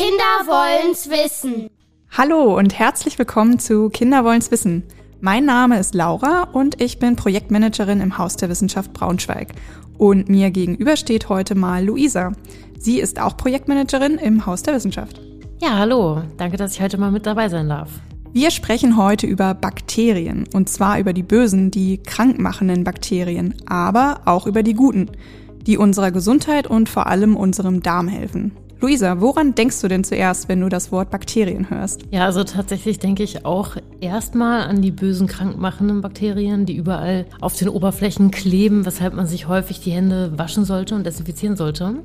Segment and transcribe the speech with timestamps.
[0.00, 1.68] Kinder wollen's wissen.
[2.10, 4.82] Hallo und herzlich willkommen zu Kinder wollen's wissen.
[5.20, 9.48] Mein Name ist Laura und ich bin Projektmanagerin im Haus der Wissenschaft Braunschweig.
[9.98, 12.32] Und mir gegenüber steht heute mal Luisa.
[12.78, 15.20] Sie ist auch Projektmanagerin im Haus der Wissenschaft.
[15.60, 16.22] Ja, hallo.
[16.38, 17.90] Danke, dass ich heute mal mit dabei sein darf.
[18.32, 24.46] Wir sprechen heute über Bakterien und zwar über die bösen, die krankmachenden Bakterien, aber auch
[24.46, 25.10] über die guten,
[25.66, 28.56] die unserer Gesundheit und vor allem unserem Darm helfen.
[28.80, 32.02] Luisa, woran denkst du denn zuerst, wenn du das Wort Bakterien hörst?
[32.10, 37.54] Ja, also tatsächlich denke ich auch erstmal an die bösen krankmachenden Bakterien, die überall auf
[37.54, 41.96] den Oberflächen kleben, weshalb man sich häufig die Hände waschen sollte und desinfizieren sollte.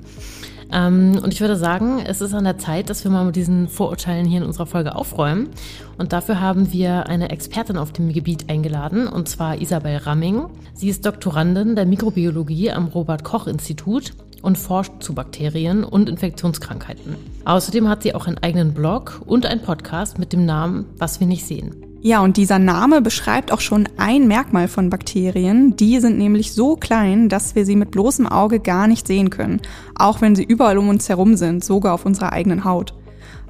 [0.71, 3.69] Ähm, und ich würde sagen, es ist an der Zeit, dass wir mal mit diesen
[3.69, 5.49] Vorurteilen hier in unserer Folge aufräumen.
[5.97, 10.47] Und dafür haben wir eine Expertin auf dem Gebiet eingeladen, und zwar Isabel Ramming.
[10.73, 14.11] Sie ist Doktorandin der Mikrobiologie am Robert Koch Institut
[14.45, 17.15] und forscht zu Bakterien und Infektionskrankheiten.
[17.43, 21.27] Außerdem hat sie auch einen eigenen Blog und einen Podcast mit dem Namen Was wir
[21.27, 21.75] nicht sehen.
[22.01, 25.75] Ja, und dieser Name beschreibt auch schon ein Merkmal von Bakterien.
[25.75, 29.59] Die sind nämlich so klein, dass wir sie mit bloßem Auge gar nicht sehen können,
[29.95, 32.93] auch wenn sie überall um uns herum sind, sogar auf unserer eigenen Haut.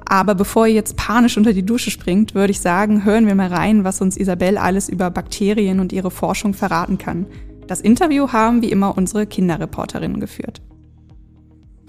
[0.06, 3.52] Aber bevor ihr jetzt panisch unter die Dusche springt, würde ich sagen, hören wir mal
[3.52, 7.26] rein, was uns Isabel alles über Bakterien und ihre Forschung verraten kann.
[7.66, 10.62] Das Interview haben wie immer unsere Kinderreporterinnen geführt.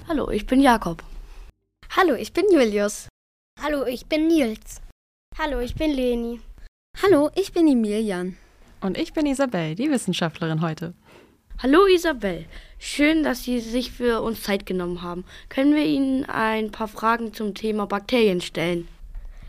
[0.09, 1.03] Hallo, ich bin Jakob.
[1.93, 3.09] Hallo, ich bin Julius.
[3.61, 4.79] Hallo, ich bin Nils.
[5.37, 6.39] Hallo, ich bin Leni.
[7.01, 8.37] Hallo, ich bin Emilian.
[8.79, 10.93] Und ich bin Isabel, die Wissenschaftlerin heute.
[11.61, 12.45] Hallo Isabel,
[12.79, 15.25] schön, dass Sie sich für uns Zeit genommen haben.
[15.49, 18.87] Können wir Ihnen ein paar Fragen zum Thema Bakterien stellen?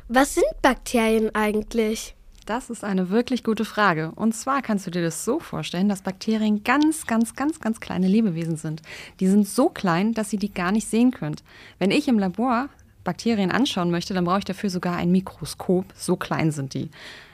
[0.09, 2.17] Was sind Bakterien eigentlich?
[2.49, 4.11] Das ist eine wirklich gute Frage.
[4.15, 8.09] Und zwar kannst du dir das so vorstellen, dass Bakterien ganz, ganz, ganz, ganz kleine
[8.09, 8.81] Lebewesen sind.
[9.21, 11.43] Die sind so klein, dass ihr die gar nicht sehen könnt.
[11.79, 12.71] Wenn ich im Labor
[13.05, 15.93] Bakterien anschauen möchte, dann brauche ich dafür sogar ein Mikroskop.
[15.95, 16.89] So klein sind die.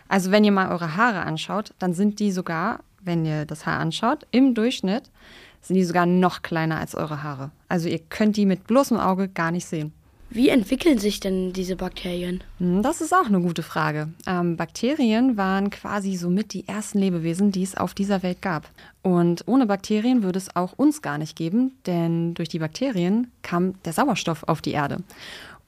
[0.09, 3.79] Also wenn ihr mal eure Haare anschaut, dann sind die sogar, wenn ihr das Haar
[3.79, 5.13] anschaut, im Durchschnitt
[5.61, 7.53] sind die sogar noch kleiner als eure Haare.
[7.69, 9.93] Also ihr könnt die mit bloßem Auge gar nicht sehen.
[10.35, 12.43] Wie entwickeln sich denn diese Bakterien?
[12.59, 14.09] Hm, das ist auch eine gute Frage.
[14.27, 18.69] Ähm, Bakterien waren quasi somit die ersten Lebewesen, die es auf dieser Welt gab.
[19.03, 23.81] Und ohne Bakterien würde es auch uns gar nicht geben, denn durch die Bakterien kam
[23.85, 25.05] der Sauerstoff auf die Erde.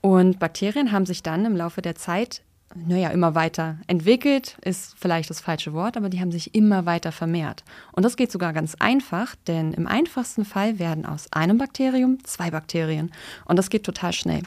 [0.01, 2.43] Und Bakterien haben sich dann im Laufe der Zeit
[2.87, 7.13] naja, immer weiter entwickelt, ist vielleicht das falsche Wort, aber die haben sich immer weiter
[7.13, 7.65] vermehrt.
[7.93, 12.51] Und das geht sogar ganz einfach, denn im einfachsten Fall werden aus einem Bakterium zwei
[12.51, 13.13] Bakterien.
[13.45, 14.43] Und das geht total schnell.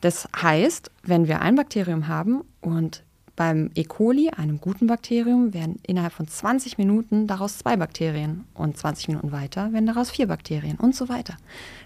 [0.00, 3.02] Das heißt, wenn wir ein Bakterium haben und
[3.36, 3.84] beim E.
[3.84, 9.32] coli, einem guten Bakterium, werden innerhalb von 20 Minuten daraus zwei Bakterien und 20 Minuten
[9.32, 11.36] weiter werden daraus vier Bakterien und so weiter.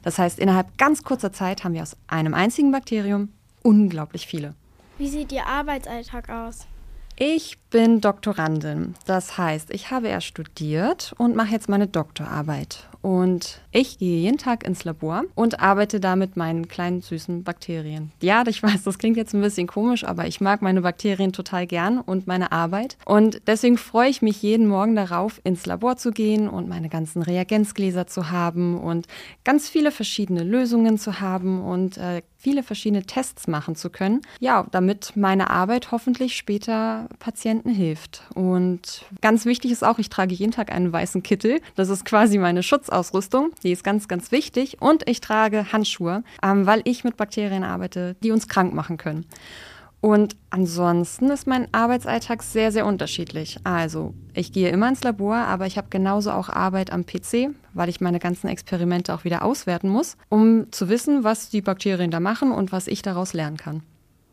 [0.03, 3.29] Das heißt, innerhalb ganz kurzer Zeit haben wir aus einem einzigen Bakterium
[3.63, 4.55] unglaublich viele.
[4.97, 6.69] Wie sieht Ihr Arbeitsalltag aus?
[7.16, 8.94] Ich bin Doktorandin.
[9.06, 12.88] Das heißt, ich habe erst studiert und mache jetzt meine Doktorarbeit.
[13.03, 18.10] Und ich gehe jeden Tag ins Labor und arbeite da mit meinen kleinen süßen Bakterien.
[18.22, 21.66] Ja, ich weiß, das klingt jetzt ein bisschen komisch, aber ich mag meine Bakterien total
[21.66, 22.97] gern und meine Arbeit.
[23.04, 27.22] Und deswegen freue ich mich jeden Morgen darauf, ins Labor zu gehen und meine ganzen
[27.22, 29.06] Reagenzgläser zu haben und
[29.44, 34.21] ganz viele verschiedene Lösungen zu haben und äh, viele verschiedene Tests machen zu können.
[34.38, 38.22] Ja, damit meine Arbeit hoffentlich später Patienten hilft.
[38.34, 41.62] Und ganz wichtig ist auch, ich trage jeden Tag einen weißen Kittel.
[41.75, 43.53] Das ist quasi meine Schutzausrüstung.
[43.62, 44.77] Die ist ganz, ganz wichtig.
[44.83, 49.25] Und ich trage Handschuhe, ähm, weil ich mit Bakterien arbeite, die uns krank machen können.
[50.04, 53.56] Und ansonsten ist mein Arbeitsalltag sehr, sehr unterschiedlich.
[53.65, 57.88] Also, ich gehe immer ins Labor, aber ich habe genauso auch Arbeit am PC, weil
[57.88, 62.20] ich meine ganzen Experimente auch wieder auswerten muss, um zu wissen, was die Bakterien da
[62.20, 63.82] machen und was ich daraus lernen kann.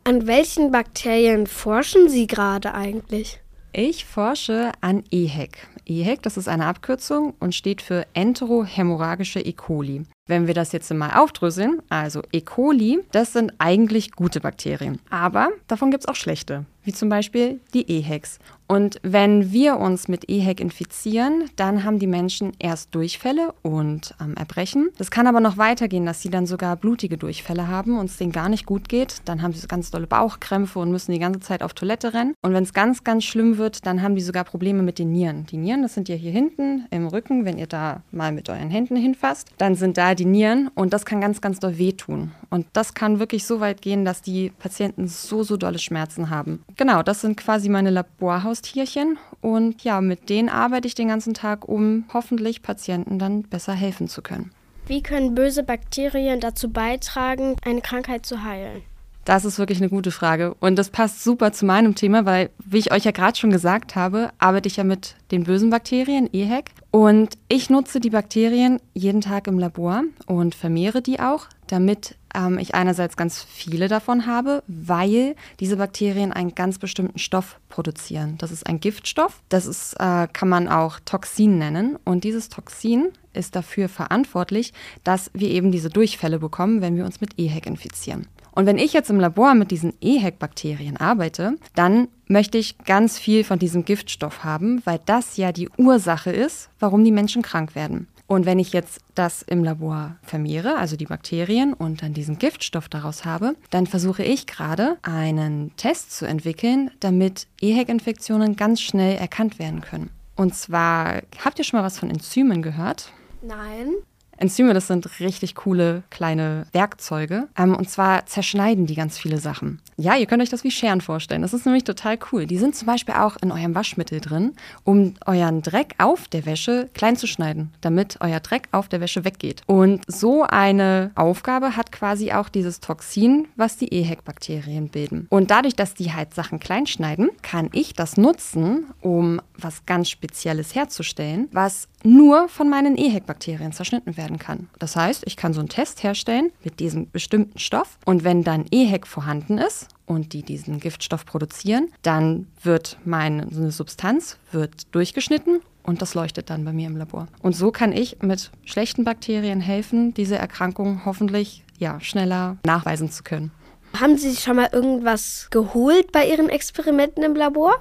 [0.04, 3.40] An welchen Bakterien forschen Sie gerade eigentlich?
[3.72, 5.68] Ich forsche an EHEC.
[5.86, 9.54] EHEC, das ist eine Abkürzung und steht für Enterohämorrhagische E.
[9.54, 10.04] coli.
[10.28, 12.42] Wenn wir das jetzt mal aufdröseln, also E.
[12.42, 15.00] coli, das sind eigentlich gute Bakterien.
[15.10, 18.38] Aber davon gibt es auch schlechte, wie zum Beispiel die EHECs.
[18.72, 24.34] Und wenn wir uns mit EHEC infizieren, dann haben die Menschen erst Durchfälle und ähm,
[24.34, 24.88] Erbrechen.
[24.96, 28.32] Das kann aber noch weitergehen, dass sie dann sogar blutige Durchfälle haben und es denen
[28.32, 29.16] gar nicht gut geht.
[29.26, 32.32] Dann haben sie ganz dolle Bauchkrämpfe und müssen die ganze Zeit auf Toilette rennen.
[32.40, 35.44] Und wenn es ganz, ganz schlimm wird, dann haben die sogar Probleme mit den Nieren.
[35.50, 38.70] Die Nieren, das sind ja hier hinten im Rücken, wenn ihr da mal mit euren
[38.70, 42.32] Händen hinfasst, dann sind da die Nieren und das kann ganz, ganz doll wehtun.
[42.48, 46.62] Und das kann wirklich so weit gehen, dass die Patienten so, so dolle Schmerzen haben.
[46.76, 51.34] Genau, das sind quasi meine Laborhaus Haustierchen und ja, mit denen arbeite ich den ganzen
[51.34, 54.52] Tag, um hoffentlich Patienten dann besser helfen zu können.
[54.86, 58.82] Wie können böse Bakterien dazu beitragen, eine Krankheit zu heilen?
[59.24, 60.54] Das ist wirklich eine gute Frage.
[60.58, 63.94] Und das passt super zu meinem Thema, weil, wie ich euch ja gerade schon gesagt
[63.94, 66.70] habe, arbeite ich ja mit den bösen Bakterien, EHEC.
[66.90, 72.58] Und ich nutze die Bakterien jeden Tag im Labor und vermehre die auch, damit ähm,
[72.58, 78.36] ich einerseits ganz viele davon habe, weil diese Bakterien einen ganz bestimmten Stoff produzieren.
[78.38, 79.40] Das ist ein Giftstoff.
[79.48, 81.96] Das ist, äh, kann man auch Toxin nennen.
[82.04, 84.72] Und dieses Toxin ist dafür verantwortlich,
[85.04, 88.26] dass wir eben diese Durchfälle bekommen, wenn wir uns mit EHEC infizieren.
[88.52, 93.44] Und wenn ich jetzt im Labor mit diesen EHEC-Bakterien arbeite, dann möchte ich ganz viel
[93.44, 98.08] von diesem Giftstoff haben, weil das ja die Ursache ist, warum die Menschen krank werden.
[98.26, 102.88] Und wenn ich jetzt das im Labor vermehre, also die Bakterien und dann diesen Giftstoff
[102.88, 109.58] daraus habe, dann versuche ich gerade einen Test zu entwickeln, damit EHEC-Infektionen ganz schnell erkannt
[109.58, 110.08] werden können.
[110.34, 113.12] Und zwar, habt ihr schon mal was von Enzymen gehört?
[113.42, 113.88] Nein.
[114.36, 117.48] Enzyme, das sind richtig coole kleine Werkzeuge.
[117.56, 119.80] Ähm, und zwar zerschneiden die ganz viele Sachen.
[119.96, 121.42] Ja, ihr könnt euch das wie Scheren vorstellen.
[121.42, 122.46] Das ist nämlich total cool.
[122.46, 124.52] Die sind zum Beispiel auch in eurem Waschmittel drin,
[124.84, 129.24] um euren Dreck auf der Wäsche klein zu schneiden, damit euer Dreck auf der Wäsche
[129.24, 129.62] weggeht.
[129.66, 135.26] Und so eine Aufgabe hat quasi auch dieses Toxin, was die EHEC-Bakterien bilden.
[135.30, 140.10] Und dadurch, dass die halt Sachen klein schneiden, kann ich das nutzen, um was ganz
[140.10, 144.68] Spezielles herzustellen, was nur von meinen EHEC-Bakterien zerschnitten werden kann.
[144.78, 148.66] Das heißt, ich kann so einen Test herstellen mit diesem bestimmten Stoff und wenn dann
[148.70, 156.02] EHEC vorhanden ist und die diesen Giftstoff produzieren, dann wird meine Substanz wird durchgeschnitten und
[156.02, 157.28] das leuchtet dann bei mir im Labor.
[157.40, 163.22] Und so kann ich mit schlechten Bakterien helfen, diese Erkrankung hoffentlich ja, schneller nachweisen zu
[163.22, 163.50] können.
[163.98, 167.74] Haben Sie schon mal irgendwas geholt bei Ihren Experimenten im Labor?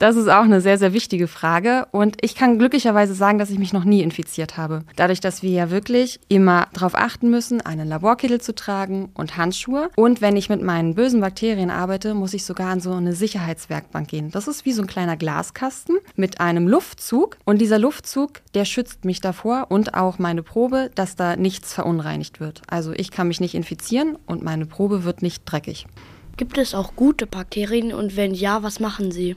[0.00, 1.86] Das ist auch eine sehr, sehr wichtige Frage.
[1.92, 4.82] Und ich kann glücklicherweise sagen, dass ich mich noch nie infiziert habe.
[4.96, 9.90] Dadurch, dass wir ja wirklich immer darauf achten müssen, einen Laborkittel zu tragen und Handschuhe.
[9.96, 14.08] Und wenn ich mit meinen bösen Bakterien arbeite, muss ich sogar an so eine Sicherheitswerkbank
[14.08, 14.30] gehen.
[14.30, 17.36] Das ist wie so ein kleiner Glaskasten mit einem Luftzug.
[17.44, 22.40] Und dieser Luftzug, der schützt mich davor und auch meine Probe, dass da nichts verunreinigt
[22.40, 22.62] wird.
[22.68, 25.86] Also ich kann mich nicht infizieren und meine Probe wird nicht dreckig.
[26.38, 29.36] Gibt es auch gute Bakterien und wenn ja, was machen sie?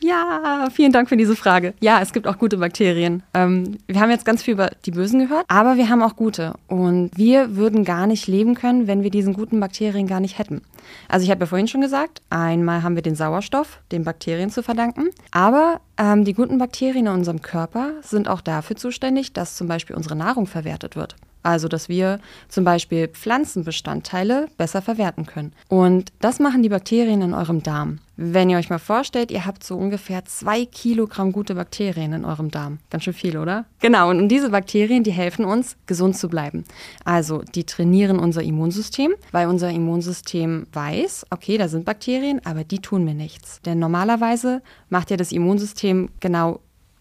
[0.00, 1.74] Ja, vielen Dank für diese Frage.
[1.80, 3.22] Ja, es gibt auch gute Bakterien.
[3.34, 6.54] Ähm, wir haben jetzt ganz viel über die Bösen gehört, aber wir haben auch gute.
[6.68, 10.62] Und wir würden gar nicht leben können, wenn wir diesen guten Bakterien gar nicht hätten.
[11.08, 14.62] Also ich habe ja vorhin schon gesagt, einmal haben wir den Sauerstoff den Bakterien zu
[14.62, 19.68] verdanken, aber ähm, die guten Bakterien in unserem Körper sind auch dafür zuständig, dass zum
[19.68, 21.16] Beispiel unsere Nahrung verwertet wird.
[21.42, 25.52] Also, dass wir zum Beispiel Pflanzenbestandteile besser verwerten können.
[25.68, 27.98] Und das machen die Bakterien in eurem Darm.
[28.16, 32.50] Wenn ihr euch mal vorstellt, ihr habt so ungefähr zwei Kilogramm gute Bakterien in eurem
[32.50, 32.78] Darm.
[32.90, 33.64] Ganz schön viel, oder?
[33.78, 36.64] Genau, und diese Bakterien, die helfen uns, gesund zu bleiben.
[37.06, 42.80] Also, die trainieren unser Immunsystem, weil unser Immunsystem weiß, okay, da sind Bakterien, aber die
[42.80, 43.62] tun mir nichts.
[43.62, 44.60] Denn normalerweise
[44.90, 46.60] macht ja das Immunsystem genau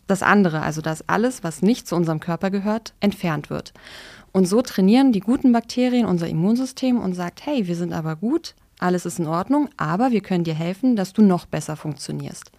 [0.10, 3.74] das andere, also dass alles, was nicht zu unserem Körper gehört, entfernt wird.
[4.32, 8.56] Und so trainieren die guten Bakterien unser Immunsystem und sagt, hey, wir sind aber gut,
[8.80, 12.50] alles ist in Ordnung, aber wir können dir helfen, dass du noch besser funktionierst.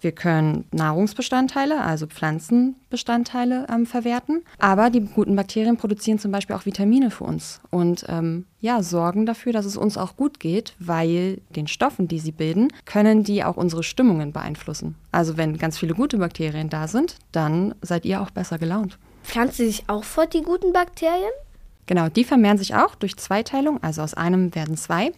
[0.00, 6.66] Wir können Nahrungsbestandteile, also Pflanzenbestandteile ähm, verwerten, aber die guten Bakterien produzieren zum Beispiel auch
[6.66, 11.40] Vitamine für uns und ähm, ja, sorgen dafür, dass es uns auch gut geht, weil
[11.54, 14.96] den Stoffen, die sie bilden, können die auch unsere Stimmungen beeinflussen.
[15.12, 18.98] Also wenn ganz viele gute Bakterien da sind, dann seid ihr auch besser gelaunt.
[19.22, 21.32] Pflanzen sich auch fort, die guten Bakterien?
[21.90, 25.10] Genau, die vermehren sich auch durch Zweiteilung, also aus einem werden zwei.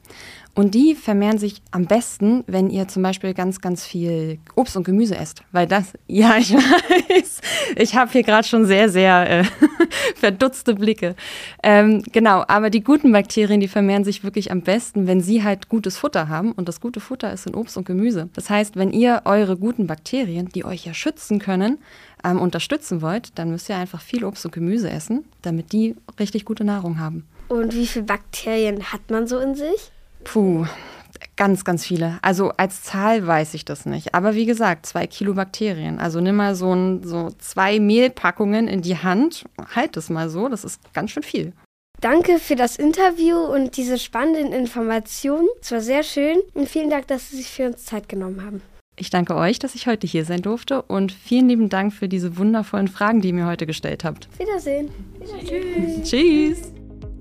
[0.54, 4.84] Und die vermehren sich am besten, wenn ihr zum Beispiel ganz, ganz viel Obst und
[4.84, 5.42] Gemüse esst.
[5.52, 7.40] Weil das, ja, ich weiß,
[7.76, 9.44] ich habe hier gerade schon sehr, sehr äh,
[10.16, 11.14] verdutzte Blicke.
[11.62, 15.68] Ähm, genau, aber die guten Bakterien, die vermehren sich wirklich am besten, wenn sie halt
[15.68, 16.52] gutes Futter haben.
[16.52, 18.30] Und das gute Futter ist in Obst und Gemüse.
[18.34, 21.78] Das heißt, wenn ihr eure guten Bakterien, die euch ja schützen können,
[22.24, 26.44] ähm, unterstützen wollt, dann müsst ihr einfach viel Obst und Gemüse essen, damit die richtig
[26.44, 27.26] gute Nahrung haben.
[27.48, 29.92] Und wie viele Bakterien hat man so in sich?
[30.24, 30.66] Puh,
[31.36, 32.18] ganz, ganz viele.
[32.22, 34.14] Also als Zahl weiß ich das nicht.
[34.14, 35.98] Aber wie gesagt, zwei Kilo Bakterien.
[35.98, 40.48] Also nimm mal so, ein, so zwei Mehlpackungen in die Hand, halt es mal so,
[40.48, 41.52] das ist ganz schön viel.
[42.00, 45.46] Danke für das Interview und diese spannenden Informationen.
[45.60, 48.62] Es war sehr schön und vielen Dank, dass Sie sich für uns Zeit genommen haben.
[48.94, 52.36] Ich danke euch, dass ich heute hier sein durfte und vielen lieben Dank für diese
[52.36, 54.28] wundervollen Fragen, die ihr mir heute gestellt habt.
[54.38, 54.90] Wiedersehen.
[55.18, 56.02] Wiedersehen.
[56.04, 56.10] Tschüss.
[56.10, 56.72] Tschüss.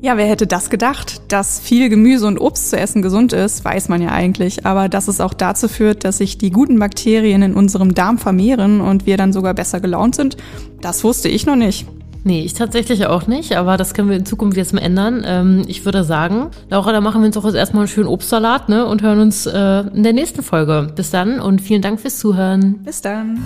[0.02, 1.22] Ja, wer hätte das gedacht?
[1.32, 4.66] Dass viel Gemüse und Obst zu essen gesund ist, weiß man ja eigentlich.
[4.66, 8.82] Aber dass es auch dazu führt, dass sich die guten Bakterien in unserem Darm vermehren
[8.82, 10.38] und wir dann sogar besser gelaunt sind,
[10.82, 11.88] das wusste ich noch nicht.
[12.24, 15.24] Nee, ich tatsächlich auch nicht, aber das können wir in Zukunft jetzt mal ändern.
[15.26, 18.70] Ähm, ich würde sagen, Laura, da machen wir uns auch jetzt erstmal einen schönen Obstsalat
[18.70, 20.92] ne, und hören uns äh, in der nächsten Folge.
[20.96, 22.84] Bis dann und vielen Dank fürs Zuhören.
[22.84, 23.44] Bis dann.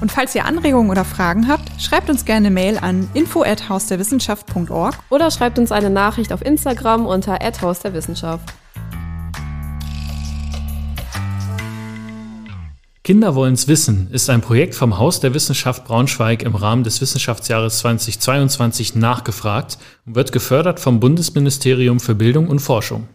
[0.00, 5.30] Und falls ihr Anregungen oder Fragen habt, schreibt uns gerne eine Mail an info@hausderwissenschaft.org oder
[5.30, 8.52] schreibt uns eine Nachricht auf Instagram unter @hausderwissenschaft.
[13.06, 17.80] Kinder wollen's wissen ist ein Projekt vom Haus der Wissenschaft Braunschweig im Rahmen des Wissenschaftsjahres
[17.80, 23.06] 2022 nachgefragt und wird gefördert vom Bundesministerium für Bildung und Forschung.